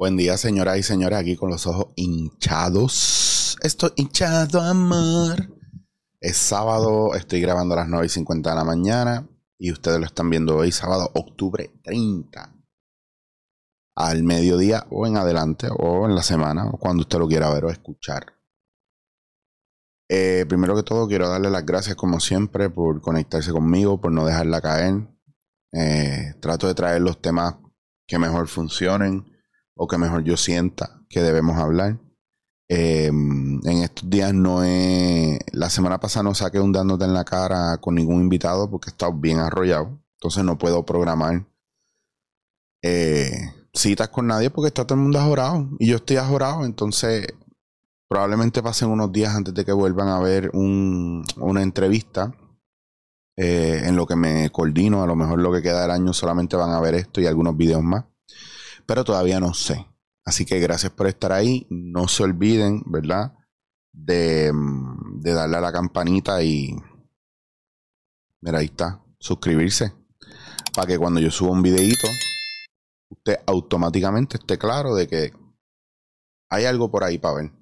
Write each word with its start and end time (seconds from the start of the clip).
buen 0.00 0.16
día, 0.16 0.38
señoras 0.38 0.78
y 0.78 0.82
señores, 0.82 1.18
aquí 1.18 1.36
con 1.36 1.50
los 1.50 1.66
ojos 1.66 1.88
hinchados. 1.94 3.58
Estoy 3.62 3.90
hinchado, 3.96 4.62
amor. 4.62 5.54
Es 6.22 6.38
sábado, 6.38 7.14
estoy 7.14 7.42
grabando 7.42 7.74
a 7.74 7.80
las 7.80 7.88
9 7.88 8.06
y 8.06 8.08
50 8.08 8.48
de 8.48 8.56
la 8.56 8.64
mañana 8.64 9.28
y 9.58 9.70
ustedes 9.70 10.00
lo 10.00 10.06
están 10.06 10.30
viendo 10.30 10.56
hoy, 10.56 10.72
sábado, 10.72 11.10
octubre 11.12 11.70
30. 11.84 12.50
Al 13.94 14.22
mediodía 14.22 14.86
o 14.88 15.06
en 15.06 15.18
adelante 15.18 15.68
o 15.70 16.06
en 16.06 16.14
la 16.14 16.22
semana 16.22 16.70
o 16.70 16.78
cuando 16.78 17.02
usted 17.02 17.18
lo 17.18 17.28
quiera 17.28 17.52
ver 17.52 17.66
o 17.66 17.70
escuchar. 17.70 18.24
Eh, 20.08 20.46
primero 20.48 20.74
que 20.76 20.82
todo, 20.82 21.08
quiero 21.08 21.28
darle 21.28 21.50
las 21.50 21.66
gracias, 21.66 21.94
como 21.94 22.20
siempre, 22.20 22.70
por 22.70 23.02
conectarse 23.02 23.52
conmigo, 23.52 24.00
por 24.00 24.12
no 24.12 24.24
dejarla 24.24 24.62
caer. 24.62 25.06
Eh, 25.74 26.36
trato 26.40 26.68
de 26.68 26.74
traer 26.74 27.02
los 27.02 27.20
temas 27.20 27.56
que 28.06 28.18
mejor 28.18 28.48
funcionen 28.48 29.29
o 29.82 29.88
que 29.88 29.96
mejor 29.96 30.22
yo 30.24 30.36
sienta 30.36 31.00
que 31.08 31.22
debemos 31.22 31.56
hablar. 31.56 31.98
Em, 32.68 33.66
en 33.66 33.78
estos 33.82 34.10
días 34.10 34.34
no 34.34 34.62
he. 34.62 35.38
La 35.52 35.70
semana 35.70 35.98
pasada 35.98 36.24
no 36.24 36.34
saqué 36.34 36.60
un 36.60 36.70
dándote 36.70 37.06
en 37.06 37.14
la 37.14 37.24
cara 37.24 37.78
con 37.78 37.94
ningún 37.94 38.20
invitado 38.20 38.70
porque 38.70 38.90
he 38.90 38.92
estado 38.92 39.14
bien 39.14 39.38
arrollado. 39.38 39.98
Entonces 40.18 40.44
no 40.44 40.58
puedo 40.58 40.84
programar 40.84 41.46
eh, 42.82 43.54
citas 43.72 44.10
con 44.10 44.26
nadie 44.26 44.50
porque 44.50 44.68
está 44.68 44.86
todo 44.86 44.96
el 44.96 45.02
mundo 45.04 45.18
ajorado. 45.18 45.66
Y 45.78 45.86
yo 45.86 45.96
estoy 45.96 46.18
ajorado. 46.18 46.66
Entonces 46.66 47.26
probablemente 48.06 48.62
pasen 48.62 48.90
unos 48.90 49.10
días 49.10 49.34
antes 49.34 49.54
de 49.54 49.64
que 49.64 49.72
vuelvan 49.72 50.08
a 50.08 50.20
ver 50.20 50.50
una 50.54 51.62
entrevista. 51.62 52.34
Eh, 53.38 53.84
en 53.86 53.96
lo 53.96 54.06
que 54.06 54.16
me 54.16 54.50
coordino, 54.50 55.02
a 55.02 55.06
lo 55.06 55.16
mejor 55.16 55.38
lo 55.38 55.50
que 55.50 55.62
queda 55.62 55.80
del 55.80 55.90
año 55.90 56.12
solamente 56.12 56.56
van 56.56 56.72
a 56.72 56.80
ver 56.80 56.94
esto 56.94 57.22
y 57.22 57.26
algunos 57.26 57.56
videos 57.56 57.82
más. 57.82 58.04
Pero 58.90 59.04
todavía 59.04 59.38
no 59.38 59.54
sé. 59.54 59.86
Así 60.24 60.44
que 60.44 60.58
gracias 60.58 60.90
por 60.90 61.06
estar 61.06 61.30
ahí. 61.30 61.64
No 61.70 62.08
se 62.08 62.24
olviden, 62.24 62.82
¿verdad? 62.86 63.34
De, 63.92 64.52
mm, 64.52 65.20
darle 65.20 65.58
a 65.58 65.60
la 65.60 65.70
campanita 65.70 66.42
y... 66.42 66.74
Mira, 68.40 68.58
ahí 68.58 68.64
está. 68.64 69.00
Suscribirse. 69.20 69.94
Para 70.74 70.88
que 70.88 70.98
cuando 70.98 71.20
yo 71.20 71.30
suba 71.30 71.52
un 71.52 71.62
videito, 71.62 72.08
usted 73.10 73.36
automáticamente 73.46 74.38
esté 74.38 74.58
claro 74.58 74.96
de 74.96 75.06
que 75.06 75.32
hay 76.48 76.64
algo 76.64 76.90
por 76.90 77.04
ahí 77.04 77.18
para 77.18 77.34
ver. 77.34 77.52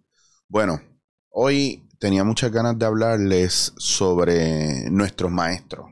Bueno, 0.48 0.80
hoy 1.28 1.86
tenía 1.98 2.24
muchas 2.24 2.50
ganas 2.50 2.78
de 2.78 2.86
hablarles 2.86 3.74
sobre 3.76 4.88
nuestros 4.90 5.30
maestros 5.30 5.90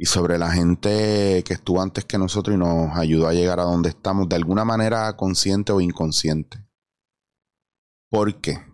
y 0.00 0.06
sobre 0.06 0.38
la 0.38 0.50
gente 0.50 1.44
que 1.44 1.52
estuvo 1.52 1.82
antes 1.82 2.06
que 2.06 2.16
nosotros 2.16 2.56
y 2.56 2.58
nos 2.58 2.96
ayudó 2.96 3.28
a 3.28 3.34
llegar 3.34 3.60
a 3.60 3.64
donde 3.64 3.90
estamos 3.90 4.30
de 4.30 4.36
alguna 4.36 4.64
manera 4.64 5.14
consciente 5.14 5.72
o 5.72 5.80
inconsciente. 5.82 6.66
¿Por 8.10 8.40
qué? 8.40 8.64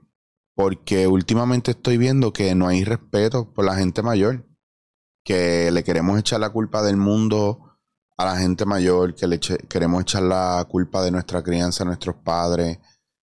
Porque 0.54 1.08
últimamente 1.08 1.72
estoy 1.72 1.98
viendo 1.98 2.32
que 2.32 2.54
no 2.54 2.68
hay 2.68 2.84
respeto 2.84 3.52
por 3.52 3.64
la 3.64 3.74
gente 3.74 4.02
mayor, 4.02 4.46
que 5.24 5.72
le 5.72 5.82
queremos 5.82 6.16
echar 6.16 6.38
la 6.38 6.50
culpa 6.50 6.80
del 6.84 6.96
mundo 6.96 7.76
a 8.16 8.24
la 8.24 8.36
gente 8.36 8.64
mayor, 8.64 9.16
que 9.16 9.26
le 9.26 9.40
queremos 9.40 10.02
echar 10.02 10.22
la 10.22 10.64
culpa 10.70 11.02
de 11.02 11.10
nuestra 11.10 11.42
crianza 11.42 11.82
a 11.82 11.86
nuestros 11.88 12.14
padres, 12.22 12.78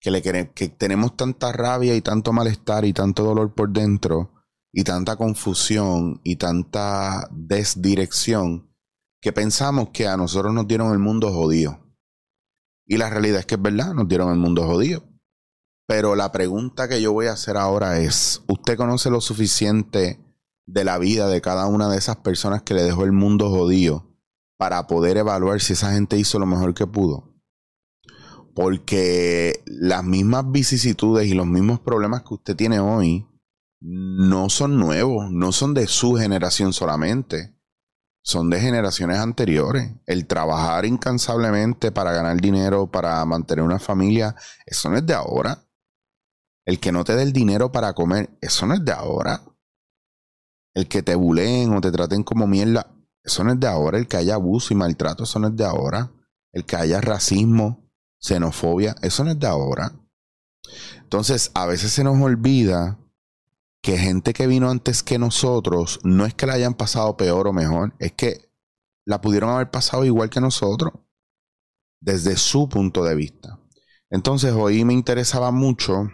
que, 0.01 0.11
le 0.11 0.21
que 0.21 0.69
tenemos 0.69 1.17
tanta 1.17 1.53
rabia 1.53 1.95
y 1.95 2.01
tanto 2.01 2.33
malestar 2.33 2.85
y 2.87 2.93
tanto 2.93 3.23
dolor 3.23 3.55
por 3.55 3.71
dentro 3.71 4.34
y 4.77 4.83
tanta 4.83 5.15
confusión 5.15 6.21
y 6.25 6.35
tanta 6.35 7.29
desdirección 7.31 8.69
que 9.21 9.33
pensamos 9.33 9.91
que 9.91 10.09
a 10.09 10.17
nosotros 10.17 10.53
nos 10.53 10.67
dieron 10.67 10.93
el 10.93 10.99
mundo 10.99 11.33
jodido. 11.33 11.79
Y 12.85 12.97
la 12.97 13.09
realidad 13.09 13.39
es 13.39 13.47
que 13.47 13.55
es 13.55 13.63
verdad, 13.63 13.95
nos 13.95 14.09
dieron 14.09 14.33
el 14.33 14.39
mundo 14.39 14.67
jodido. 14.67 15.05
Pero 15.87 16.17
la 16.17 16.33
pregunta 16.33 16.89
que 16.89 17.01
yo 17.01 17.13
voy 17.13 17.27
a 17.27 17.35
hacer 17.35 17.57
ahora 17.57 18.01
es, 18.01 18.43
¿usted 18.49 18.77
conoce 18.77 19.11
lo 19.11 19.21
suficiente 19.21 20.19
de 20.67 20.85
la 20.85 20.99
vida 20.99 21.29
de 21.29 21.41
cada 21.41 21.67
una 21.67 21.89
de 21.89 21.97
esas 21.97 22.17
personas 22.17 22.63
que 22.63 22.75
le 22.75 22.83
dejó 22.83 23.05
el 23.05 23.13
mundo 23.13 23.51
jodido 23.51 24.13
para 24.59 24.89
poder 24.89 25.19
evaluar 25.19 25.61
si 25.61 25.75
esa 25.75 25.93
gente 25.93 26.19
hizo 26.19 26.41
lo 26.41 26.47
mejor 26.47 26.75
que 26.75 26.87
pudo? 26.89 27.33
Porque 28.57 29.63
las 29.67 30.03
mismas 30.03 30.51
vicisitudes 30.51 31.29
y 31.29 31.35
los 31.35 31.47
mismos 31.47 31.79
problemas 31.79 32.23
que 32.23 32.35
usted 32.35 32.57
tiene 32.57 32.81
hoy 32.81 33.29
no 33.87 34.49
son 34.49 34.79
nuevos, 34.79 35.31
no 35.31 35.53
son 35.53 35.75
de 35.75 35.87
su 35.87 36.15
generación 36.15 36.73
solamente, 36.73 37.55
son 38.23 38.49
de 38.49 38.59
generaciones 38.59 39.19
anteriores. 39.19 39.93
El 40.07 40.27
trabajar 40.27 40.87
incansablemente 40.87 41.93
para 41.93 42.13
ganar 42.13 42.41
dinero, 42.41 42.91
para 42.91 43.23
mantener 43.27 43.63
una 43.63 43.79
familia, 43.79 44.35
eso 44.65 44.89
no 44.89 44.97
es 44.97 45.05
de 45.05 45.13
ahora. 45.13 45.69
El 46.65 46.81
que 46.81 46.93
no 46.93 47.05
te 47.05 47.15
dé 47.15 47.25
el 47.25 47.35
dinero 47.35 47.73
para 47.73 47.93
comer, 47.93 48.31
eso 48.41 48.65
no 48.65 48.73
es 48.73 48.83
de 48.83 48.93
ahora. 48.93 49.43
El 50.73 50.89
que 50.89 51.03
te 51.03 51.15
buleen 51.15 51.75
o 51.75 51.83
te 51.83 51.93
traten 51.93 52.23
como 52.23 52.47
mierda, 52.47 52.91
eso 53.23 53.45
no 53.45 53.53
es 53.53 53.61
de 53.61 53.67
ahora. 53.67 53.99
El 53.99 54.09
que 54.09 54.17
haya 54.17 54.37
abuso 54.37 54.73
y 54.73 54.79
maltrato, 54.79 55.25
eso 55.25 55.39
no 55.39 55.49
es 55.49 55.57
de 55.57 55.65
ahora. 55.67 56.11
El 56.53 56.65
que 56.65 56.77
haya 56.77 57.03
racismo, 57.03 57.93
xenofobia, 58.19 58.97
eso 59.03 59.25
no 59.25 59.33
es 59.33 59.39
de 59.39 59.47
ahora. 59.47 59.93
Entonces, 61.03 61.51
a 61.53 61.67
veces 61.67 61.93
se 61.93 62.03
nos 62.03 62.19
olvida 62.19 63.04
que 63.85 63.99
gente 63.99 64.33
que 64.33 64.47
vino 64.47 64.71
antes 64.71 65.03
que 65.03 65.19
nosotros 65.19 66.01
no 66.05 66.25
es 66.25 66.33
que 66.33 66.47
la 66.47 66.55
hayan 66.55 66.73
pasado 66.73 67.19
peor 67.19 67.49
o 67.49 67.53
mejor, 67.53 67.95
es 67.99 68.13
que 68.13 68.51
la 69.05 69.21
pudieron 69.21 69.51
haber 69.51 69.71
pasado 69.71 70.07
igual 70.07 70.31
que 70.31 70.41
nosotros, 70.41 70.95
desde 72.01 72.39
su 72.39 72.67
punto 72.67 73.05
de 73.05 73.15
vista. 73.15 73.61
Entonces 74.09 74.55
hoy 74.55 74.87
me 74.87 74.95
interesaba 74.95 75.51
mucho 75.51 76.09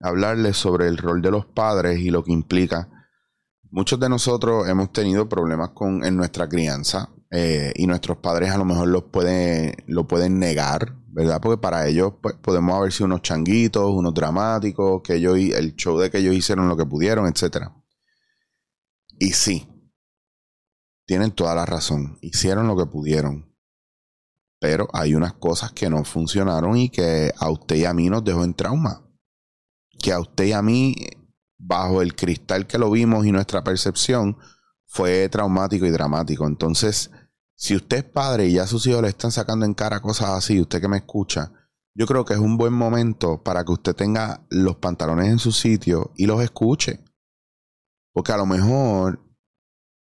hablarles 0.00 0.56
sobre 0.56 0.88
el 0.88 0.98
rol 0.98 1.22
de 1.22 1.30
los 1.30 1.46
padres 1.46 2.00
y 2.00 2.10
lo 2.10 2.24
que 2.24 2.32
implica. 2.32 2.90
Muchos 3.70 4.00
de 4.00 4.08
nosotros 4.08 4.68
hemos 4.68 4.90
tenido 4.90 5.28
problemas 5.28 5.70
con, 5.70 6.04
en 6.04 6.16
nuestra 6.16 6.48
crianza 6.48 7.08
eh, 7.36 7.72
y 7.74 7.88
nuestros 7.88 8.18
padres 8.18 8.52
a 8.52 8.58
lo 8.58 8.64
mejor 8.64 9.10
pueden, 9.10 9.74
lo 9.88 10.06
pueden 10.06 10.38
negar, 10.38 10.94
¿verdad? 11.08 11.40
Porque 11.42 11.60
para 11.60 11.88
ellos 11.88 12.12
pues, 12.22 12.36
podemos 12.36 12.76
haber 12.76 12.92
sido 12.92 13.06
unos 13.06 13.22
changuitos, 13.22 13.90
unos 13.90 14.14
dramáticos, 14.14 15.02
que 15.02 15.16
ellos, 15.16 15.36
el 15.36 15.74
show 15.74 15.98
de 15.98 16.12
que 16.12 16.18
ellos 16.18 16.36
hicieron 16.36 16.68
lo 16.68 16.76
que 16.76 16.86
pudieron, 16.86 17.26
etc. 17.26 17.70
Y 19.18 19.32
sí, 19.32 19.66
tienen 21.06 21.32
toda 21.32 21.56
la 21.56 21.66
razón, 21.66 22.18
hicieron 22.20 22.68
lo 22.68 22.76
que 22.76 22.86
pudieron. 22.86 23.52
Pero 24.60 24.86
hay 24.92 25.16
unas 25.16 25.32
cosas 25.32 25.72
que 25.72 25.90
no 25.90 26.04
funcionaron 26.04 26.76
y 26.76 26.88
que 26.88 27.32
a 27.36 27.50
usted 27.50 27.74
y 27.74 27.84
a 27.84 27.92
mí 27.92 28.08
nos 28.10 28.22
dejó 28.22 28.44
en 28.44 28.54
trauma. 28.54 29.04
Que 29.98 30.12
a 30.12 30.20
usted 30.20 30.44
y 30.44 30.52
a 30.52 30.62
mí, 30.62 30.94
bajo 31.58 32.00
el 32.00 32.14
cristal 32.14 32.68
que 32.68 32.78
lo 32.78 32.92
vimos 32.92 33.26
y 33.26 33.32
nuestra 33.32 33.64
percepción, 33.64 34.38
fue 34.86 35.28
traumático 35.28 35.84
y 35.84 35.90
dramático. 35.90 36.46
Entonces, 36.46 37.10
si 37.56 37.76
usted 37.76 37.98
es 37.98 38.04
padre 38.04 38.46
y 38.46 38.54
ya 38.54 38.66
sus 38.66 38.86
hijos 38.86 39.02
le 39.02 39.08
están 39.08 39.30
sacando 39.30 39.64
en 39.64 39.74
cara 39.74 40.00
cosas 40.00 40.30
así, 40.30 40.60
usted 40.60 40.80
que 40.80 40.88
me 40.88 40.98
escucha, 40.98 41.52
yo 41.96 42.06
creo 42.06 42.24
que 42.24 42.34
es 42.34 42.40
un 42.40 42.56
buen 42.56 42.72
momento 42.72 43.42
para 43.42 43.64
que 43.64 43.72
usted 43.72 43.94
tenga 43.94 44.44
los 44.50 44.76
pantalones 44.76 45.28
en 45.28 45.38
su 45.38 45.52
sitio 45.52 46.12
y 46.16 46.26
los 46.26 46.42
escuche. 46.42 47.04
Porque 48.12 48.32
a 48.32 48.36
lo 48.36 48.46
mejor 48.46 49.20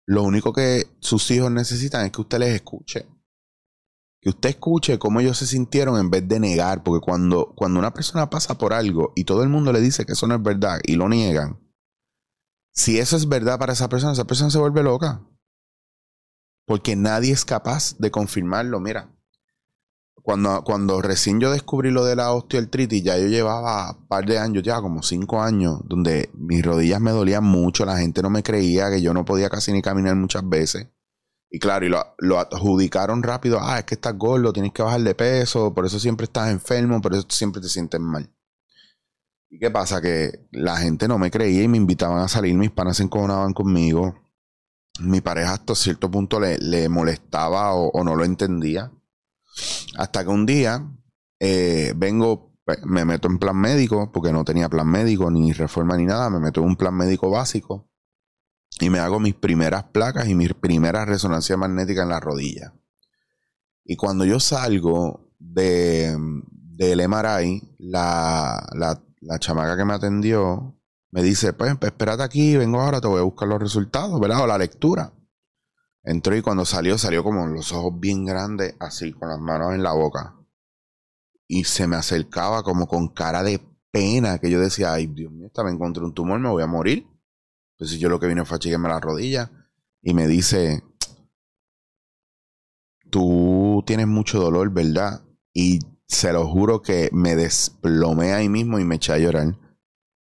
lo 0.07 0.23
único 0.23 0.51
que 0.51 0.87
sus 0.99 1.29
hijos 1.29 1.51
necesitan 1.51 2.05
es 2.05 2.11
que 2.11 2.21
usted 2.21 2.39
les 2.39 2.55
escuche. 2.55 3.07
Que 4.19 4.29
usted 4.29 4.49
escuche 4.49 4.97
cómo 4.97 5.19
ellos 5.19 5.37
se 5.37 5.45
sintieron 5.45 5.99
en 5.99 6.09
vez 6.09 6.27
de 6.27 6.39
negar. 6.39 6.83
Porque 6.83 7.05
cuando, 7.05 7.53
cuando 7.55 7.79
una 7.79 7.93
persona 7.93 8.31
pasa 8.31 8.57
por 8.57 8.73
algo 8.73 9.13
y 9.15 9.23
todo 9.25 9.43
el 9.43 9.49
mundo 9.49 9.71
le 9.71 9.81
dice 9.81 10.05
que 10.05 10.13
eso 10.13 10.25
no 10.25 10.35
es 10.35 10.41
verdad 10.41 10.79
y 10.83 10.95
lo 10.95 11.07
niegan, 11.07 11.59
si 12.73 12.97
eso 12.97 13.15
es 13.15 13.29
verdad 13.29 13.59
para 13.59 13.73
esa 13.73 13.89
persona, 13.89 14.13
esa 14.13 14.25
persona 14.25 14.49
se 14.49 14.57
vuelve 14.57 14.81
loca 14.81 15.21
porque 16.65 16.95
nadie 16.95 17.31
es 17.31 17.45
capaz 17.45 17.95
de 17.97 18.11
confirmarlo. 18.11 18.79
Mira, 18.79 19.09
cuando, 20.25 20.63
cuando 20.63 21.01
recién 21.01 21.39
yo 21.39 21.51
descubrí 21.51 21.91
lo 21.91 22.03
de 22.03 22.15
la 22.15 22.31
osteoartritis, 22.31 23.03
ya 23.03 23.17
yo 23.17 23.27
llevaba 23.27 23.91
un 23.91 24.07
par 24.07 24.25
de 24.25 24.39
años, 24.39 24.63
ya 24.63 24.81
como 24.81 25.03
cinco 25.03 25.41
años, 25.41 25.81
donde 25.85 26.31
mis 26.33 26.65
rodillas 26.65 26.99
me 26.99 27.11
dolían 27.11 27.43
mucho, 27.43 27.85
la 27.85 27.97
gente 27.97 28.23
no 28.23 28.31
me 28.31 28.41
creía 28.41 28.89
que 28.89 29.01
yo 29.01 29.13
no 29.13 29.23
podía 29.23 29.49
casi 29.49 29.71
ni 29.71 29.83
caminar 29.83 30.15
muchas 30.15 30.47
veces. 30.47 30.87
Y 31.51 31.59
claro, 31.59 31.85
y 31.85 31.89
lo, 31.89 32.03
lo 32.17 32.39
adjudicaron 32.39 33.21
rápido, 33.21 33.59
ah, 33.61 33.79
es 33.79 33.85
que 33.85 33.93
estás 33.95 34.17
gordo, 34.17 34.51
tienes 34.51 34.73
que 34.73 34.81
bajar 34.81 35.01
de 35.01 35.13
peso, 35.13 35.73
por 35.73 35.85
eso 35.85 35.99
siempre 35.99 36.25
estás 36.25 36.49
enfermo, 36.49 36.99
por 37.01 37.13
eso 37.13 37.25
siempre 37.29 37.61
te 37.61 37.69
sientes 37.69 37.99
mal. 37.99 38.29
¿Y 39.49 39.59
qué 39.59 39.69
pasa? 39.69 40.01
Que 40.01 40.47
la 40.51 40.77
gente 40.77 41.07
no 41.07 41.19
me 41.19 41.29
creía 41.29 41.61
y 41.61 41.67
me 41.67 41.77
invitaban 41.77 42.17
a 42.23 42.27
salir, 42.27 42.55
mis 42.55 42.71
panas 42.71 42.97
se 42.97 43.03
encojonaban 43.03 43.53
conmigo 43.53 44.24
mi 44.99 45.21
pareja 45.21 45.53
hasta 45.53 45.75
cierto 45.75 46.09
punto 46.09 46.39
le, 46.39 46.89
molestaba 46.89 47.73
o, 47.73 48.03
no 48.03 48.15
lo 48.15 48.23
entendía. 48.23 48.91
Hasta 49.97 50.23
que 50.23 50.29
un 50.29 50.45
día 50.45 50.85
eh, 51.39 51.93
vengo, 51.95 52.57
pues, 52.65 52.79
me 52.85 53.05
meto 53.05 53.27
en 53.27 53.39
plan 53.39 53.57
médico, 53.57 54.11
porque 54.11 54.31
no 54.31 54.43
tenía 54.43 54.69
plan 54.69 54.87
médico, 54.87 55.31
ni 55.31 55.53
reforma 55.53 55.97
ni 55.97 56.05
nada, 56.05 56.29
me 56.29 56.39
meto 56.39 56.61
en 56.61 56.67
un 56.67 56.75
plan 56.75 56.93
médico 56.93 57.29
básico 57.29 57.89
y 58.79 58.89
me 58.89 58.99
hago 58.99 59.19
mis 59.19 59.35
primeras 59.35 59.85
placas 59.85 60.27
y 60.27 60.35
mis 60.35 60.53
primeras 60.53 61.07
resonancias 61.07 61.57
magnéticas 61.57 62.03
en 62.03 62.09
la 62.09 62.19
rodilla. 62.19 62.73
Y 63.85 63.95
cuando 63.95 64.25
yo 64.25 64.39
salgo 64.39 65.31
de, 65.39 66.17
del 66.51 67.07
MRI, 67.07 67.75
la, 67.77 68.67
la, 68.73 69.01
la 69.21 69.39
chamaca 69.39 69.77
que 69.77 69.85
me 69.85 69.93
atendió 69.93 70.74
me 71.15 71.23
dice, 71.23 71.53
pues, 71.53 71.73
pues, 71.79 71.93
espérate 71.93 72.23
aquí, 72.23 72.57
vengo 72.57 72.81
ahora, 72.81 72.99
te 72.99 73.07
voy 73.07 73.21
a 73.21 73.23
buscar 73.23 73.47
los 73.47 73.61
resultados, 73.61 74.19
¿verdad? 74.19 74.43
O 74.43 74.47
la 74.47 74.57
lectura. 74.57 75.13
Entró 76.03 76.35
y 76.35 76.41
cuando 76.41 76.65
salió, 76.65 76.97
salió 76.97 77.23
como 77.23 77.47
los 77.47 77.71
ojos 77.71 77.97
bien 77.97 78.25
grandes, 78.25 78.75
así, 78.81 79.13
con 79.13 79.29
las 79.29 79.39
manos 79.39 79.73
en 79.73 79.81
la 79.81 79.93
boca. 79.93 80.35
Y 81.47 81.63
se 81.63 81.87
me 81.87 81.95
acercaba 81.95 82.63
como 82.63 82.85
con 82.85 83.07
cara 83.07 83.43
de 83.43 83.61
pena, 83.91 84.39
que 84.39 84.51
yo 84.51 84.59
decía, 84.59 84.91
ay, 84.91 85.07
Dios 85.07 85.31
mío, 85.31 85.47
esta 85.47 85.63
me 85.63 85.71
encontré 85.71 86.03
un 86.03 86.13
tumor, 86.13 86.37
me 86.37 86.49
voy 86.49 86.63
a 86.63 86.67
morir. 86.67 87.07
Entonces 87.77 87.97
yo 87.97 88.09
lo 88.09 88.19
que 88.19 88.27
vine 88.27 88.43
fue 88.43 88.57
a 88.57 88.77
la 88.77 88.99
rodilla 88.99 89.49
y 90.01 90.13
me 90.13 90.27
dice, 90.27 90.83
tú 93.09 93.85
tienes 93.87 94.07
mucho 94.07 94.41
dolor, 94.41 94.69
¿verdad? 94.69 95.21
Y 95.53 95.79
se 96.09 96.33
lo 96.33 96.45
juro 96.45 96.81
que 96.81 97.09
me 97.13 97.37
desplomé 97.37 98.33
ahí 98.33 98.49
mismo 98.49 98.79
y 98.79 98.83
me 98.83 98.95
eché 98.95 99.13
a 99.13 99.17
llorar. 99.17 99.64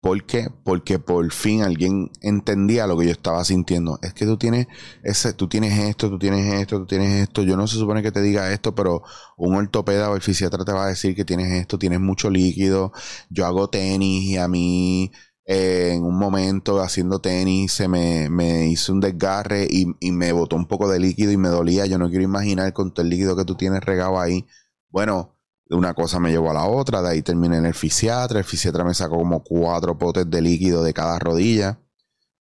¿Por 0.06 0.22
qué? 0.24 0.46
Porque 0.62 1.00
por 1.00 1.32
fin 1.32 1.62
alguien 1.62 2.12
entendía 2.20 2.86
lo 2.86 2.96
que 2.96 3.06
yo 3.06 3.10
estaba 3.10 3.44
sintiendo. 3.44 3.98
Es 4.02 4.14
que 4.14 4.24
tú 4.24 4.36
tienes 4.36 4.68
ese, 5.02 5.32
tú 5.32 5.48
tienes 5.48 5.76
esto, 5.80 6.08
tú 6.08 6.16
tienes 6.16 6.60
esto, 6.60 6.78
tú 6.78 6.86
tienes 6.86 7.22
esto. 7.22 7.42
Yo 7.42 7.56
no 7.56 7.66
se 7.66 7.76
supone 7.76 8.04
que 8.04 8.12
te 8.12 8.22
diga 8.22 8.52
esto, 8.52 8.72
pero 8.72 9.02
un 9.36 9.56
ortopeda 9.56 10.08
o 10.08 10.14
el 10.14 10.22
fisiatra 10.22 10.64
te 10.64 10.70
va 10.72 10.84
a 10.84 10.88
decir 10.90 11.16
que 11.16 11.24
tienes 11.24 11.50
esto, 11.52 11.76
tienes 11.76 11.98
mucho 11.98 12.30
líquido. 12.30 12.92
Yo 13.30 13.46
hago 13.46 13.68
tenis 13.68 14.22
y 14.26 14.36
a 14.36 14.46
mí 14.46 15.10
eh, 15.44 15.94
en 15.94 16.04
un 16.04 16.16
momento 16.16 16.80
haciendo 16.80 17.20
tenis 17.20 17.72
se 17.72 17.88
me, 17.88 18.30
me 18.30 18.68
hizo 18.68 18.92
un 18.92 19.00
desgarre 19.00 19.66
y, 19.68 19.86
y 19.98 20.12
me 20.12 20.30
botó 20.30 20.54
un 20.54 20.66
poco 20.68 20.88
de 20.88 21.00
líquido 21.00 21.32
y 21.32 21.36
me 21.36 21.48
dolía. 21.48 21.86
Yo 21.86 21.98
no 21.98 22.08
quiero 22.10 22.22
imaginar 22.22 22.72
con 22.72 22.94
todo 22.94 23.02
el 23.02 23.10
líquido 23.10 23.36
que 23.36 23.44
tú 23.44 23.56
tienes 23.56 23.80
regado 23.82 24.20
ahí. 24.20 24.46
Bueno, 24.88 25.35
una 25.70 25.94
cosa 25.94 26.20
me 26.20 26.30
llevó 26.30 26.50
a 26.50 26.54
la 26.54 26.66
otra, 26.66 27.02
de 27.02 27.10
ahí 27.10 27.22
terminé 27.22 27.58
en 27.58 27.66
el 27.66 27.74
fisiatra, 27.74 28.38
el 28.38 28.44
fisiatra 28.44 28.84
me 28.84 28.94
sacó 28.94 29.16
como 29.16 29.42
cuatro 29.42 29.98
potes 29.98 30.28
de 30.30 30.40
líquido 30.40 30.82
de 30.82 30.94
cada 30.94 31.18
rodilla. 31.18 31.80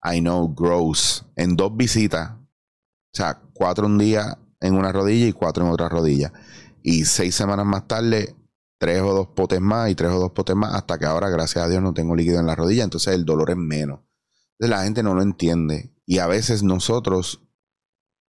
I 0.03 0.21
know, 0.21 0.55
gross. 0.55 1.25
En 1.37 1.57
dos 1.57 1.75
visitas. 1.77 2.33
O 2.33 3.17
sea, 3.17 3.41
cuatro 3.55 3.87
un 3.87 3.97
día 3.97 4.39
en 4.61 4.75
una 4.75 4.93
rodilla 4.93 5.27
y 5.27 5.33
cuatro 5.33 5.65
en 5.65 5.73
otra 5.73 5.89
rodilla. 5.89 6.33
Y 6.83 7.07
seis 7.07 7.35
semanas 7.35 7.65
más 7.65 7.89
tarde, 7.89 8.35
tres 8.79 9.01
o 9.01 9.15
dos 9.15 9.29
potes 9.29 9.61
más 9.61 9.91
y 9.91 9.95
tres 9.95 10.11
o 10.11 10.19
dos 10.19 10.33
potes 10.33 10.57
más, 10.57 10.75
hasta 10.75 10.99
que 10.99 11.07
ahora, 11.07 11.31
gracias 11.31 11.65
a 11.65 11.69
Dios, 11.69 11.83
no 11.83 11.95
tengo 11.95 12.15
líquido 12.15 12.41
en 12.41 12.47
la 12.47 12.55
rodilla, 12.55 12.85
entonces 12.85 13.15
el 13.15 13.25
dolor 13.25 13.51
es 13.51 13.57
menos. 13.57 14.01
Entonces 14.59 14.77
la 14.77 14.85
gente 14.85 15.03
no 15.03 15.15
lo 15.15 15.23
entiende. 15.23 15.95
Y 16.07 16.19
a 16.19 16.27
veces 16.27 16.63
nosotros 16.63 17.44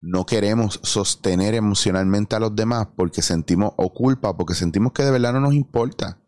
no 0.00 0.26
queremos 0.26 0.80
sostener 0.82 1.54
emocionalmente 1.54 2.36
a 2.36 2.40
los 2.40 2.54
demás 2.54 2.88
porque 2.96 3.22
sentimos 3.22 3.72
o 3.76 3.92
culpa, 3.92 4.36
porque 4.36 4.54
sentimos 4.54 4.92
que 4.92 5.02
de 5.02 5.10
verdad 5.10 5.32
no 5.32 5.40
nos 5.40 5.54
importa. 5.54 6.20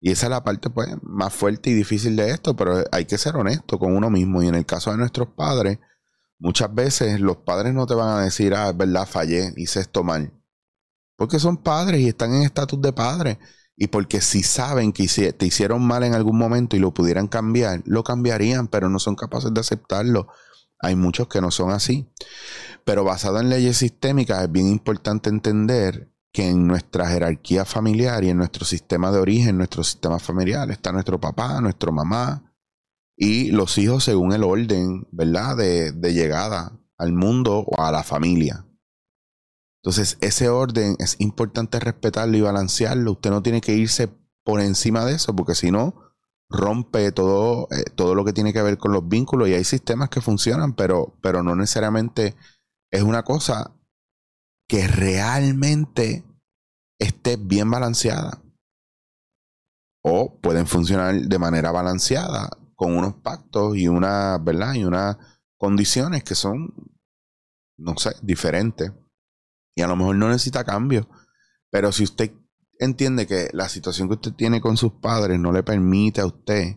Y 0.00 0.10
esa 0.10 0.26
es 0.26 0.30
la 0.30 0.42
parte 0.42 0.68
pues, 0.68 0.88
más 1.02 1.32
fuerte 1.32 1.70
y 1.70 1.74
difícil 1.74 2.16
de 2.16 2.30
esto, 2.30 2.56
pero 2.56 2.82
hay 2.90 3.04
que 3.04 3.18
ser 3.18 3.36
honesto 3.36 3.78
con 3.78 3.94
uno 3.94 4.10
mismo. 4.10 4.42
Y 4.42 4.48
en 4.48 4.56
el 4.56 4.66
caso 4.66 4.90
de 4.90 4.96
nuestros 4.96 5.28
padres, 5.28 5.78
muchas 6.38 6.74
veces 6.74 7.20
los 7.20 7.36
padres 7.38 7.72
no 7.72 7.86
te 7.86 7.94
van 7.94 8.18
a 8.18 8.24
decir, 8.24 8.52
ah, 8.54 8.70
es 8.70 8.76
verdad, 8.76 9.06
fallé, 9.06 9.52
hice 9.56 9.80
esto 9.80 10.02
mal. 10.02 10.32
Porque 11.16 11.38
son 11.38 11.56
padres 11.56 12.00
y 12.00 12.08
están 12.08 12.34
en 12.34 12.42
estatus 12.42 12.80
de 12.82 12.92
padres. 12.92 13.38
Y 13.76 13.86
porque 13.88 14.20
si 14.20 14.42
saben 14.42 14.92
que 14.92 15.06
te 15.32 15.46
hicieron 15.46 15.86
mal 15.86 16.02
en 16.02 16.14
algún 16.14 16.36
momento 16.36 16.76
y 16.76 16.80
lo 16.80 16.92
pudieran 16.92 17.28
cambiar, 17.28 17.82
lo 17.84 18.02
cambiarían, 18.02 18.66
pero 18.66 18.88
no 18.88 18.98
son 18.98 19.14
capaces 19.14 19.54
de 19.54 19.60
aceptarlo. 19.60 20.28
Hay 20.82 20.96
muchos 20.96 21.28
que 21.28 21.40
no 21.40 21.50
son 21.50 21.70
así. 21.70 22.12
Pero 22.84 23.04
basado 23.04 23.40
en 23.40 23.48
leyes 23.48 23.78
sistémicas 23.78 24.42
es 24.42 24.52
bien 24.52 24.68
importante 24.68 25.30
entender 25.30 26.12
que 26.32 26.48
en 26.48 26.66
nuestra 26.66 27.08
jerarquía 27.08 27.64
familiar 27.64 28.24
y 28.24 28.30
en 28.30 28.38
nuestro 28.38 28.64
sistema 28.64 29.12
de 29.12 29.20
origen, 29.20 29.56
nuestro 29.56 29.84
sistema 29.84 30.18
familiar, 30.18 30.70
está 30.70 30.90
nuestro 30.90 31.20
papá, 31.20 31.60
nuestra 31.60 31.92
mamá 31.92 32.52
y 33.16 33.52
los 33.52 33.78
hijos 33.78 34.04
según 34.04 34.32
el 34.32 34.42
orden, 34.42 35.06
¿verdad? 35.12 35.56
De, 35.56 35.92
de 35.92 36.12
llegada 36.12 36.78
al 36.98 37.12
mundo 37.12 37.60
o 37.60 37.82
a 37.82 37.92
la 37.92 38.02
familia. 38.02 38.66
Entonces, 39.82 40.16
ese 40.20 40.48
orden 40.48 40.96
es 40.98 41.16
importante 41.18 41.78
respetarlo 41.80 42.36
y 42.36 42.40
balancearlo. 42.40 43.12
Usted 43.12 43.30
no 43.30 43.42
tiene 43.42 43.60
que 43.60 43.74
irse 43.74 44.08
por 44.44 44.60
encima 44.60 45.04
de 45.04 45.14
eso, 45.14 45.34
porque 45.34 45.54
si 45.54 45.70
no, 45.70 46.11
rompe 46.52 47.10
todo, 47.12 47.68
eh, 47.70 47.84
todo 47.94 48.14
lo 48.14 48.24
que 48.24 48.32
tiene 48.32 48.52
que 48.52 48.62
ver 48.62 48.78
con 48.78 48.92
los 48.92 49.08
vínculos. 49.08 49.48
Y 49.48 49.54
hay 49.54 49.64
sistemas 49.64 50.08
que 50.08 50.20
funcionan, 50.20 50.74
pero, 50.74 51.16
pero 51.22 51.42
no 51.42 51.56
necesariamente 51.56 52.36
es 52.90 53.02
una 53.02 53.24
cosa 53.24 53.74
que 54.68 54.86
realmente 54.86 56.24
esté 56.98 57.36
bien 57.36 57.70
balanceada. 57.70 58.42
O 60.04 60.38
pueden 60.40 60.66
funcionar 60.66 61.14
de 61.14 61.38
manera 61.38 61.70
balanceada 61.70 62.50
con 62.74 62.96
unos 62.96 63.14
pactos 63.14 63.76
y 63.76 63.88
una, 63.88 64.38
¿verdad? 64.38 64.74
Y 64.74 64.84
unas 64.84 65.16
condiciones 65.58 66.24
que 66.24 66.34
son, 66.34 66.74
no 67.78 67.96
sé, 67.96 68.14
diferentes. 68.22 68.92
Y 69.76 69.82
a 69.82 69.86
lo 69.86 69.96
mejor 69.96 70.16
no 70.16 70.28
necesita 70.28 70.64
cambio. 70.64 71.08
Pero 71.70 71.92
si 71.92 72.04
usted 72.04 72.32
entiende 72.78 73.26
que 73.26 73.48
la 73.52 73.68
situación 73.68 74.08
que 74.08 74.14
usted 74.14 74.32
tiene 74.32 74.60
con 74.60 74.76
sus 74.76 74.92
padres 74.94 75.38
no 75.38 75.52
le 75.52 75.62
permite 75.62 76.20
a 76.20 76.26
usted 76.26 76.76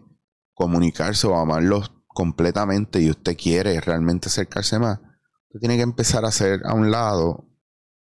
comunicarse 0.53 1.27
o 1.27 1.36
amarlos 1.36 1.92
completamente 2.07 3.01
y 3.01 3.09
usted 3.09 3.36
quiere 3.38 3.80
realmente 3.81 4.30
acercarse 4.30 4.80
más, 4.80 5.00
tiene 5.59 5.77
que 5.77 5.83
empezar 5.83 6.25
a 6.25 6.30
hacer 6.30 6.62
a 6.65 6.74
un 6.74 6.92
lado, 6.92 7.50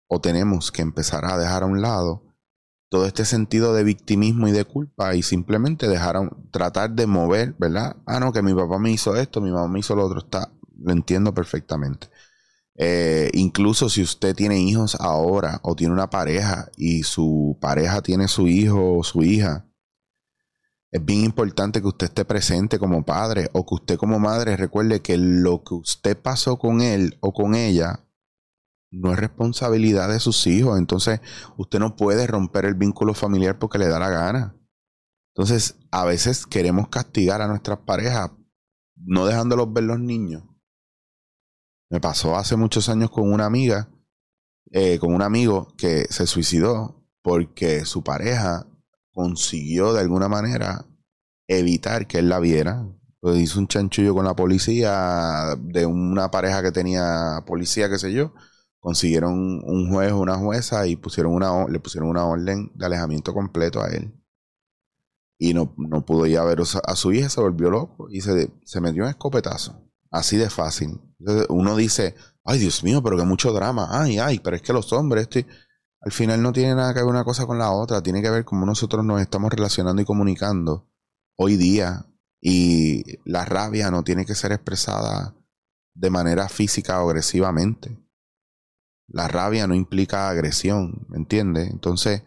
o 0.08 0.22
tenemos 0.22 0.72
que 0.72 0.82
empezar 0.82 1.26
a 1.26 1.38
dejar 1.38 1.64
a 1.64 1.68
un 1.68 1.82
lado, 1.82 2.24
todo 2.90 3.06
este 3.06 3.24
sentido 3.24 3.74
de 3.74 3.86
victimismo 3.86 4.48
y 4.48 4.52
de 4.52 4.66
culpa 4.66 5.16
y 5.16 5.24
simplemente 5.24 5.88
dejar 5.88 6.18
a 6.18 6.30
tratar 6.52 6.92
de 6.92 7.08
mover, 7.08 7.56
¿verdad? 7.58 7.96
Ah, 8.06 8.20
no, 8.20 8.34
que 8.34 8.42
mi 8.42 8.54
papá 8.54 8.80
me 8.80 8.92
hizo 8.92 9.16
esto, 9.16 9.40
mi 9.40 9.52
mamá 9.52 9.70
me 9.70 9.80
hizo 9.80 9.96
lo 9.96 10.06
otro, 10.06 10.20
está, 10.20 10.52
lo 10.78 10.92
entiendo 10.92 11.34
perfectamente. 11.34 12.10
Eh, 12.76 13.30
incluso 13.34 13.90
si 13.90 14.02
usted 14.02 14.36
tiene 14.36 14.60
hijos 14.60 14.96
ahora 15.00 15.60
o 15.64 15.76
tiene 15.76 15.94
una 15.94 16.10
pareja 16.10 16.70
y 16.78 17.04
su 17.04 17.58
pareja 17.60 18.02
tiene 18.02 18.28
su 18.28 18.48
hijo 18.48 18.98
o 18.98 19.04
su 19.04 19.24
hija, 19.24 19.68
es 20.92 21.04
bien 21.04 21.24
importante 21.24 21.82
que 21.82 21.88
usted 21.88 22.08
esté 22.08 22.26
presente 22.26 22.78
como 22.78 23.06
padre 23.06 23.50
o 23.54 23.66
que 23.66 23.76
usted 23.76 23.98
como 23.98 24.20
madre 24.20 24.58
recuerde 24.58 25.02
que 25.02 25.18
lo 25.18 25.64
que 25.64 25.76
usted 25.76 26.18
pasó 26.18 26.60
con 26.60 26.82
él 26.82 27.18
o 27.22 27.34
con 27.34 27.56
ella 27.56 28.06
no 28.92 29.14
es 29.14 29.20
responsabilidad 29.20 30.10
de 30.10 30.20
sus 30.20 30.46
hijos. 30.48 30.78
Entonces, 30.78 31.22
usted 31.58 31.80
no 31.80 31.96
puede 31.96 32.28
romper 32.28 32.66
el 32.66 32.76
vínculo 32.76 33.14
familiar 33.14 33.58
porque 33.58 33.78
le 33.78 33.88
da 33.88 34.00
la 34.00 34.10
gana. 34.10 34.56
Entonces, 35.34 35.78
a 35.92 36.04
veces 36.04 36.46
queremos 36.46 36.90
castigar 36.90 37.42
a 37.42 37.48
nuestras 37.48 37.80
parejas 37.80 38.32
no 38.96 39.26
dejándolos 39.26 39.72
ver 39.72 39.86
los 39.86 40.00
niños. 40.00 40.44
Me 41.92 42.00
pasó 42.00 42.38
hace 42.38 42.56
muchos 42.56 42.88
años 42.88 43.12
con 43.12 43.30
una 43.34 43.46
amiga, 43.46 43.90
eh, 44.72 44.98
con 44.98 45.14
un 45.14 45.22
amigo 45.22 45.68
que 45.78 46.06
se 46.10 46.26
suicidó 46.26 47.04
porque 47.22 47.84
su 47.84 48.02
pareja 48.02 48.66
consiguió 49.12 49.92
de 49.92 50.00
alguna 50.00 50.30
manera 50.30 50.86
evitar 51.48 52.08
que 52.08 52.20
él 52.20 52.30
la 52.30 52.40
viera. 52.40 52.88
Pues 53.20 53.38
hizo 53.40 53.60
un 53.60 53.68
chanchullo 53.68 54.14
con 54.14 54.24
la 54.24 54.38
policía 54.38 55.58
de 55.60 55.86
una 55.86 56.32
pareja 56.32 56.64
que 56.64 56.72
tenía 56.72 57.44
policía, 57.46 57.90
qué 57.90 58.00
sé 58.00 58.14
yo. 58.14 58.34
Consiguieron 58.80 59.62
un 59.62 59.92
juez 59.92 60.14
o 60.14 60.20
una 60.20 60.38
jueza 60.38 60.88
y 60.88 60.96
pusieron 60.96 61.34
una, 61.34 61.68
le 61.68 61.82
pusieron 61.82 62.10
una 62.10 62.24
orden 62.26 62.72
de 62.74 62.86
alejamiento 62.86 63.34
completo 63.34 63.82
a 63.84 63.90
él. 63.90 64.14
Y 65.38 65.54
no, 65.54 65.76
no 65.76 66.06
pudo 66.06 66.26
ir 66.26 66.38
a 66.38 66.46
ver 66.46 66.62
a 66.62 66.96
su 66.96 67.12
hija, 67.12 67.28
se 67.28 67.42
volvió 67.42 67.70
loco 67.70 68.08
y 68.10 68.22
se, 68.22 68.50
se 68.64 68.80
metió 68.80 69.04
en 69.04 69.10
escopetazo. 69.10 69.91
Así 70.12 70.38
de 70.38 70.50
fácil. 70.50 71.02
uno 71.50 71.76
dice, 71.76 72.16
ay 72.44 72.60
Dios 72.60 72.84
mío, 72.84 73.02
pero 73.02 73.18
que 73.18 73.24
mucho 73.24 73.54
drama. 73.54 73.88
Ay, 73.90 74.20
ay, 74.20 74.40
pero 74.40 74.56
es 74.56 74.62
que 74.62 74.74
los 74.74 74.92
hombres, 74.94 75.24
estoy 75.24 75.48
al 76.02 76.12
final 76.12 76.42
no 76.42 76.52
tiene 76.52 76.74
nada 76.74 76.94
que 76.94 77.00
ver 77.00 77.10
una 77.10 77.24
cosa 77.24 77.46
con 77.46 77.60
la 77.60 77.72
otra, 77.72 78.02
tiene 78.02 78.24
que 78.24 78.30
ver 78.32 78.44
cómo 78.44 78.66
nosotros 78.66 79.06
nos 79.06 79.22
estamos 79.22 79.52
relacionando 79.52 80.02
y 80.02 80.06
comunicando 80.06 80.90
hoy 81.38 81.58
día. 81.58 82.08
Y 82.42 83.20
la 83.24 83.46
rabia 83.46 83.92
no 83.92 84.04
tiene 84.04 84.26
que 84.26 84.34
ser 84.34 84.52
expresada 84.52 85.36
de 85.94 86.10
manera 86.10 86.50
física 86.50 87.04
o 87.04 87.10
agresivamente. 87.10 88.00
La 89.08 89.28
rabia 89.28 89.68
no 89.68 89.76
implica 89.76 90.28
agresión, 90.28 91.06
¿me 91.08 91.18
entiendes? 91.18 91.70
Entonces, 91.70 92.24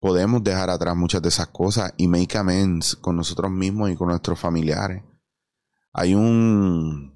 podemos 0.00 0.42
dejar 0.42 0.70
atrás 0.70 0.96
muchas 0.96 1.22
de 1.22 1.28
esas 1.28 1.48
cosas 1.48 1.94
y 1.96 2.08
make 2.08 2.36
amends 2.36 2.96
con 2.96 3.14
nosotros 3.14 3.52
mismos 3.52 3.90
y 3.90 3.96
con 3.96 4.08
nuestros 4.08 4.40
familiares. 4.40 5.04
Hay 5.92 6.14
un 6.14 7.12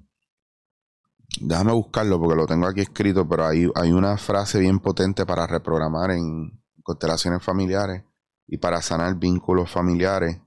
Déjame 1.39 1.71
buscarlo 1.73 2.19
porque 2.19 2.35
lo 2.35 2.47
tengo 2.47 2.67
aquí 2.67 2.81
escrito, 2.81 3.27
pero 3.27 3.45
hay, 3.45 3.69
hay 3.75 3.91
una 3.91 4.17
frase 4.17 4.59
bien 4.59 4.79
potente 4.79 5.25
para 5.25 5.45
reprogramar 5.45 6.11
en 6.11 6.63
constelaciones 6.81 7.43
familiares 7.43 8.03
y 8.47 8.57
para 8.57 8.81
sanar 8.81 9.15
vínculos 9.15 9.69
familiares 9.69 10.39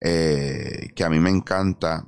eh, 0.00 0.88
que 0.94 1.04
a 1.04 1.10
mí 1.10 1.20
me 1.20 1.30
encanta 1.30 2.06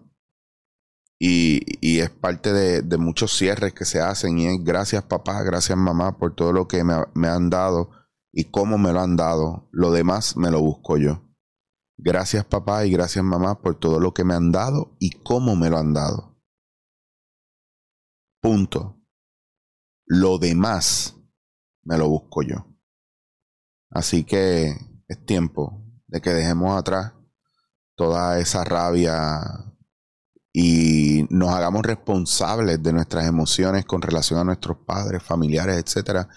y, 1.20 1.98
es 2.00 2.10
parte 2.10 2.52
de, 2.52 2.98
muchos 2.98 3.36
cierres 3.36 3.74
que 3.74 3.84
se 3.84 4.00
hacen 4.00 4.38
y 4.38 4.46
es 4.46 4.62
gracias 4.62 5.02
papá, 5.04 5.42
gracias 5.42 5.76
mamá 5.76 6.16
por 6.16 6.34
todo 6.34 6.52
lo 6.52 6.68
que 6.68 6.84
me, 6.84 6.94
me 7.14 7.28
han 7.28 7.50
dado 7.50 7.90
y 8.32 8.44
cómo 8.44 8.78
me 8.78 8.92
lo 8.92 9.00
han 9.00 9.16
dado. 9.16 9.68
Lo 9.72 9.90
demás 9.90 10.36
me 10.36 10.50
lo 10.50 10.60
busco 10.60 10.96
yo. 10.96 11.27
Gracias 12.00 12.44
papá 12.44 12.86
y 12.86 12.92
gracias 12.92 13.24
mamá 13.24 13.60
por 13.60 13.78
todo 13.78 13.98
lo 13.98 14.14
que 14.14 14.22
me 14.22 14.34
han 14.34 14.52
dado 14.52 14.96
y 15.00 15.10
cómo 15.10 15.56
me 15.56 15.68
lo 15.68 15.78
han 15.78 15.92
dado. 15.92 16.40
Punto. 18.40 19.02
Lo 20.06 20.38
demás 20.38 21.16
me 21.82 21.98
lo 21.98 22.08
busco 22.08 22.42
yo. 22.42 22.66
Así 23.90 24.22
que 24.22 24.76
es 25.08 25.26
tiempo 25.26 25.84
de 26.06 26.20
que 26.20 26.30
dejemos 26.30 26.78
atrás 26.78 27.14
toda 27.96 28.38
esa 28.38 28.62
rabia 28.62 29.40
y 30.52 31.26
nos 31.30 31.50
hagamos 31.50 31.82
responsables 31.82 32.80
de 32.80 32.92
nuestras 32.92 33.26
emociones 33.26 33.84
con 33.84 34.02
relación 34.02 34.38
a 34.38 34.44
nuestros 34.44 34.78
padres, 34.86 35.22
familiares, 35.22 35.76
etcétera, 35.76 36.28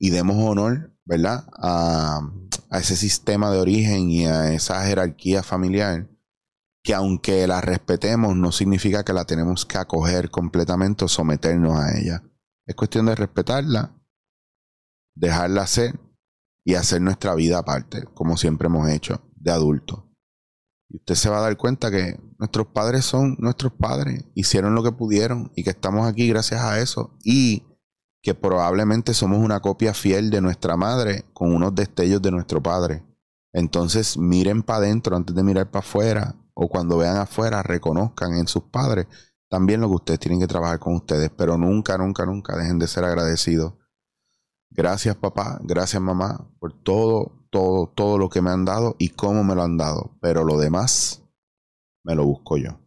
y 0.00 0.10
demos 0.10 0.36
honor, 0.38 0.92
¿verdad?, 1.04 1.44
a, 1.58 2.20
a 2.70 2.78
ese 2.78 2.96
sistema 2.96 3.52
de 3.52 3.60
origen 3.60 4.10
y 4.10 4.26
a 4.26 4.52
esa 4.52 4.84
jerarquía 4.84 5.44
familiar 5.44 6.08
que 6.82 6.94
aunque 6.94 7.46
la 7.46 7.60
respetemos 7.60 8.34
no 8.36 8.52
significa 8.52 9.04
que 9.04 9.12
la 9.12 9.26
tenemos 9.26 9.66
que 9.66 9.78
acoger 9.78 10.30
completamente 10.30 11.04
o 11.04 11.08
someternos 11.08 11.78
a 11.78 11.98
ella. 11.98 12.22
Es 12.66 12.74
cuestión 12.74 13.06
de 13.06 13.14
respetarla, 13.14 13.94
dejarla 15.14 15.66
ser 15.66 16.00
y 16.64 16.74
hacer 16.74 17.02
nuestra 17.02 17.34
vida 17.34 17.58
aparte, 17.58 18.04
como 18.14 18.36
siempre 18.36 18.66
hemos 18.66 18.88
hecho, 18.88 19.22
de 19.36 19.50
adulto. 19.50 20.10
Y 20.88 20.96
usted 20.96 21.14
se 21.14 21.28
va 21.28 21.38
a 21.38 21.42
dar 21.42 21.56
cuenta 21.56 21.90
que 21.90 22.18
nuestros 22.38 22.68
padres 22.68 23.04
son 23.04 23.36
nuestros 23.38 23.72
padres, 23.74 24.24
hicieron 24.34 24.74
lo 24.74 24.82
que 24.82 24.92
pudieron 24.92 25.52
y 25.54 25.64
que 25.64 25.70
estamos 25.70 26.08
aquí 26.08 26.28
gracias 26.28 26.62
a 26.62 26.80
eso 26.80 27.16
y 27.22 27.64
que 28.22 28.34
probablemente 28.34 29.14
somos 29.14 29.38
una 29.38 29.60
copia 29.60 29.94
fiel 29.94 30.30
de 30.30 30.40
nuestra 30.40 30.76
madre 30.76 31.24
con 31.32 31.54
unos 31.54 31.74
destellos 31.74 32.20
de 32.20 32.30
nuestro 32.30 32.62
padre. 32.62 33.02
Entonces 33.52 34.16
miren 34.16 34.62
para 34.62 34.78
adentro 34.80 35.16
antes 35.16 35.34
de 35.34 35.42
mirar 35.42 35.70
para 35.70 35.84
afuera 35.84 36.34
o 36.54 36.68
cuando 36.68 36.98
vean 36.98 37.16
afuera 37.16 37.62
reconozcan 37.62 38.34
en 38.34 38.46
sus 38.46 38.64
padres 38.64 39.06
también 39.50 39.80
lo 39.80 39.88
que 39.88 39.96
ustedes 39.96 40.20
tienen 40.20 40.38
que 40.38 40.46
trabajar 40.46 40.78
con 40.78 40.94
ustedes, 40.94 41.28
pero 41.36 41.58
nunca, 41.58 41.98
nunca, 41.98 42.24
nunca 42.24 42.56
dejen 42.56 42.78
de 42.78 42.86
ser 42.86 43.04
agradecidos. 43.04 43.74
Gracias 44.70 45.16
papá, 45.16 45.58
gracias 45.64 46.00
mamá 46.00 46.48
por 46.60 46.72
todo, 46.72 47.32
todo, 47.50 47.88
todo 47.88 48.16
lo 48.16 48.28
que 48.28 48.40
me 48.42 48.50
han 48.50 48.64
dado 48.64 48.94
y 48.98 49.08
cómo 49.08 49.42
me 49.42 49.56
lo 49.56 49.64
han 49.64 49.76
dado, 49.76 50.16
pero 50.20 50.44
lo 50.44 50.56
demás 50.56 51.24
me 52.04 52.14
lo 52.14 52.24
busco 52.24 52.58
yo. 52.58 52.79